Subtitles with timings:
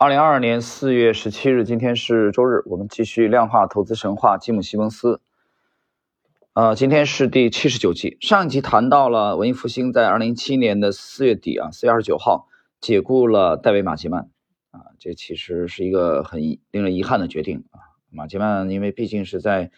[0.00, 5.20] 二零二二年四月十七日，今天是周日，我们继续量化投资神话吉姆·西蒙斯。
[6.52, 8.16] 呃，今天是第七十九集。
[8.20, 12.46] 上一集谈到了文艺复兴在二零一七年的四月底啊，四月二十九号
[12.80, 14.30] 解雇了戴维·马吉曼
[14.70, 17.82] 啊，这其实是一个很令人遗憾的决定啊。
[18.08, 19.72] 马吉曼因为毕竟是在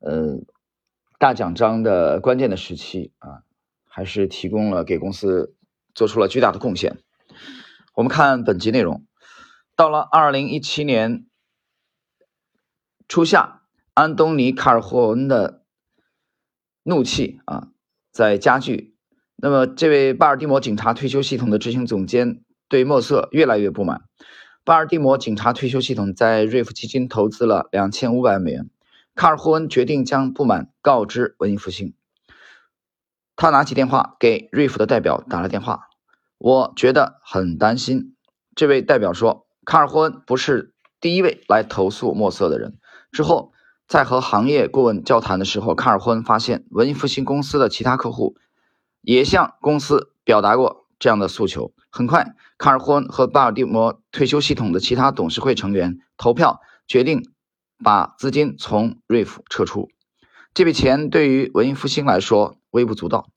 [0.00, 0.38] 呃
[1.18, 3.42] 大奖章的关键的时期啊，
[3.84, 5.54] 还是提供了给公司
[5.94, 6.96] 做出了巨大的贡献。
[7.92, 9.04] 我们看本集内容。
[9.78, 11.24] 到了二零一七年
[13.06, 13.62] 初夏，
[13.94, 15.62] 安东尼·卡尔霍恩的
[16.82, 17.68] 怒气啊
[18.10, 18.96] 在加剧。
[19.36, 24.02] 那么，这位巴尔的摩警察退休系统的执行总监对莫瑟越来越不满。
[24.64, 28.68] 巴尔的摩警察退休系统在瑞福基金投资了两千五百万美元。
[29.14, 31.94] 卡尔霍恩决定将不满告知文艺复兴。
[33.36, 35.88] 他拿起电话给瑞福的代表打了电话。
[36.38, 38.16] 我觉得很担心，
[38.56, 39.46] 这位代表说。
[39.68, 42.78] 卡尔霍恩不是第一位来投诉墨色的人。
[43.12, 43.52] 之后，
[43.86, 48.34] 在和行业顾问交谈的时候，卡尔霍恩发现文艺复兴公司的其他客户
[49.02, 51.74] 也向公司表达过这样的诉求。
[51.90, 57.30] 很快，卡尔霍恩和巴尔的摩退休系统的其他董事会成员投票决定
[57.84, 59.90] 把资金从瑞福撤出。
[60.54, 63.28] 这笔钱对于文艺复兴来说微不足道，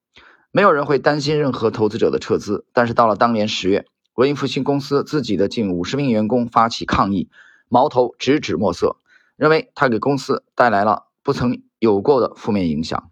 [0.54, 2.64] 没有人会担心任何投资者的撤资。
[2.72, 3.86] 但是到了当年十月。
[4.16, 7.30] 文艺复兴公司自己的近五十名员工发起抗议，
[7.70, 8.98] 矛头直指墨瑟，
[9.38, 13.10] 认为他给公司带来了不曾有过的负面影响。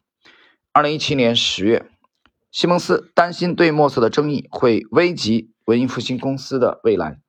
[0.74, 1.90] 二零一七年十月，
[2.52, 7.22] 西蒙斯担心对墨瑟的争议会危及文艺复兴公司的未来，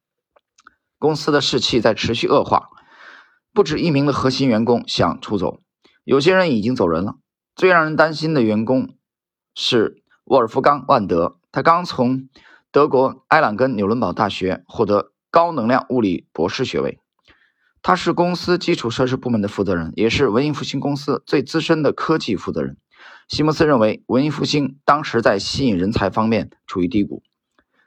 [0.99, 2.71] 公司的士气在持续恶化，
[3.55, 5.61] 不止一名的核心员工想出走，
[6.03, 7.15] 有些人已经走人了。
[7.55, 8.97] 最让人担心的员工
[9.55, 12.29] 是沃尔夫冈·万德，他刚从。
[12.73, 17.01] 德国埃朗根纽伦堡大学获得高能量物理博士学位，
[17.83, 22.77] 他是公司基础设施部门的负责人，也是文艺复兴公司最资深的科技负责人。
[23.27, 27.25] 西蒙斯认为，文艺复兴当时在吸引人才方面处于低谷。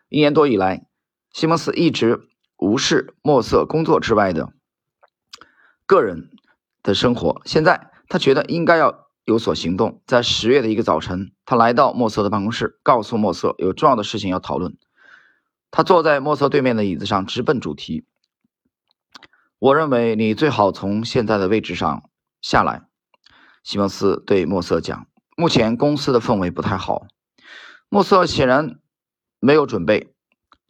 [0.09, 0.85] 一年多以来，
[1.31, 2.27] 西蒙斯一直
[2.57, 4.51] 无视墨色工作之外的
[5.85, 6.29] 个人
[6.81, 7.41] 的生活。
[7.45, 9.02] 现在，他觉得应该要。
[9.25, 14.77] 有所行动，在十月的一个早晨，他来到莫瑟的办公室，告诉莫瑟有重要的事情要讨论。
[15.71, 18.05] 他坐在莫瑟对面的椅子上，直奔主题。
[19.59, 22.09] 我认为你最好从现在的位置上
[22.41, 22.83] 下来，
[23.63, 25.07] 西蒙斯对莫瑟讲。
[25.37, 27.07] 目前公司的氛围不太好。
[27.87, 28.77] 莫瑟显然
[29.39, 30.13] 没有准备，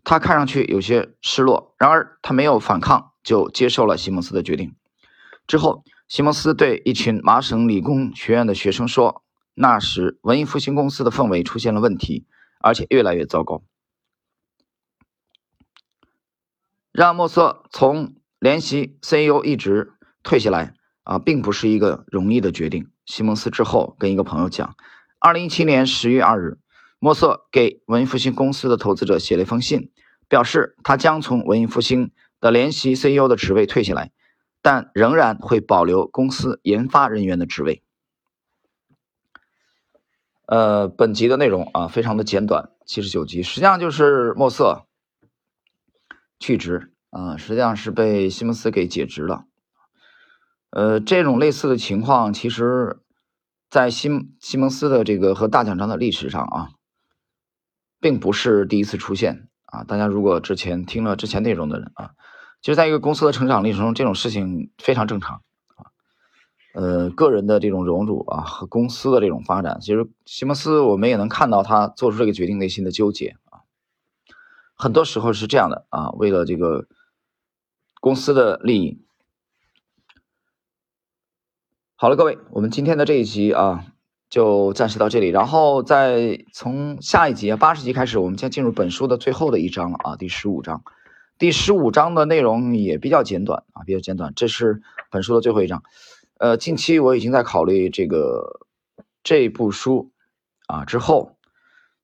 [0.03, 1.73] 他看上去有些失落。
[1.79, 4.75] 然而他没有反抗，就接受了西蒙斯的决定。
[5.47, 5.83] 之后。
[6.13, 9.23] 西蒙斯对一群麻省理工学院的学生说
[9.55, 12.27] ：“那时，文艺复兴公司的氛围出现了问题，
[12.59, 13.63] 而且越来越糟糕。
[16.91, 24.75] 让莫瑟从联席 CEO 一职退下来啊，并不是一个容易的决定。”西蒙斯之后跟一个朋友讲
[25.17, 26.59] ：“二零一七年十月二日，
[26.99, 29.89] 莫瑟给文艺复兴公司的投资者写了一封信，
[30.29, 34.11] 表示他将从文艺复兴的联席 CEO 的职位退下来。”
[34.63, 37.83] 但仍然会保留公司研发人员的职位。
[40.45, 44.85] 呃，本集的内容啊，非常的简短，七十九集，实际上就是墨色
[46.39, 49.45] 去职啊，实际上是被西蒙斯给解职了。
[50.69, 53.01] 呃，这种类似的情况，其实，
[53.69, 54.09] 在西
[54.39, 56.69] 西蒙斯的这个和大奖章的历史上啊，
[57.99, 59.83] 并不是第一次出现啊。
[59.83, 62.11] 大家如果之前听了之前内容的人啊。
[62.63, 65.41] 其实，在一个公司的成长历程中，这种事情非常正常
[65.75, 65.91] 啊。
[66.73, 73.67] 呃，个人的这种荣辱啊，和公司的这种发展，其实西蒙斯我们也能看到他做出这个决定内心的纠结啊。
[74.75, 76.87] 很多时候是这样的啊，为了这个
[77.99, 79.03] 公司的利益。
[81.95, 83.87] 好了，各位，我们今天的这一集啊，
[84.29, 85.27] 就暂时到这里。
[85.27, 90.81] 然后再从下一集啊，八十集开始，我们将进入本书的最后的一章了啊，第十五章。
[91.39, 94.33] 第十五章的内容也比较简短啊，比较简短。
[94.35, 95.83] 这是本书的最后一章。
[96.37, 98.67] 呃，近期我已经在考虑这个
[99.23, 100.11] 这部书
[100.67, 101.35] 啊之后，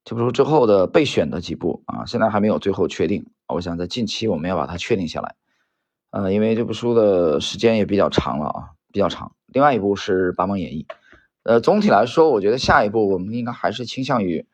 [0.04, 3.28] 这部书之后的备选的几部啊，现在还没有最后确定。
[3.48, 5.36] 我想在近期我们要把它确定下来。
[6.10, 9.36] 呃，因为这部书的时间也比较长了啊，比较长。
[9.46, 10.88] 另外一部是《八芒演义》。
[11.44, 14.48] 呃，总体来说，我觉得下一步我们应该还是倾向于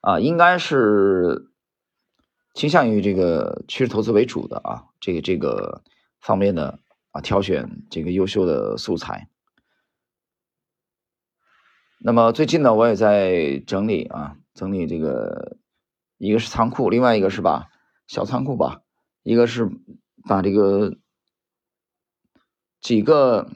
[0.00, 1.50] 啊，应该是。
[2.56, 5.84] 倾向于这个趋势投资为主的啊，这个这个
[6.20, 6.80] 方面的
[7.10, 9.28] 啊，挑选这个优秀的素材。
[11.98, 15.58] 那么最近呢，我也在整理啊，整理这个，
[16.16, 17.68] 一个是仓库，另外一个是把
[18.06, 18.80] 小仓库吧，
[19.22, 19.68] 一个是
[20.26, 20.96] 把这个
[22.80, 23.50] 几个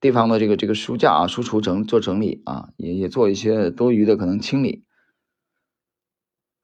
[0.00, 4.84] 地方的这个这个书架啊、书橱整做整理啊，也也做一些多余的可能清理。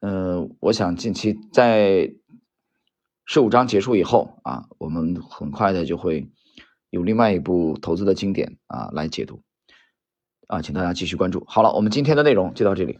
[0.01, 2.11] 呃，我想近期在
[3.25, 6.27] 十五章结束以后啊，我们很快的就会
[6.89, 9.41] 有另外一部投资的经典啊来解读
[10.47, 11.45] 啊，请大家继续关注。
[11.47, 12.99] 好了，我们今天的内容就到这里。